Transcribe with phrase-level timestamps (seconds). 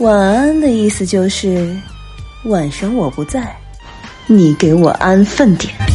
[0.00, 1.76] 晚安的意思就是
[2.44, 3.54] 晚上我不在
[4.26, 5.89] 你给我安分点。